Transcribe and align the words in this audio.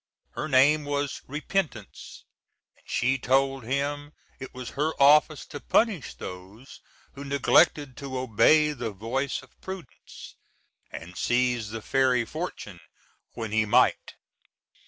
Her 0.31 0.47
name 0.47 0.83
was 0.83 1.21
Repentance, 1.27 2.23
and 2.75 2.83
she 2.89 3.19
told 3.19 3.63
him 3.63 4.13
it 4.39 4.51
was 4.51 4.71
her 4.71 4.93
office 4.99 5.45
to 5.45 5.59
punish 5.59 6.15
those 6.15 6.79
who 7.13 7.23
neglected 7.23 7.95
to 7.97 8.17
obey 8.17 8.71
the 8.73 8.89
voice 8.89 9.43
of 9.43 9.61
Prudence, 9.61 10.37
and 10.89 11.15
seize 11.15 11.69
the 11.69 11.83
fairy 11.83 12.25
Fortune 12.25 12.79
when 13.33 13.51
he 13.51 13.63
might. 13.67 14.15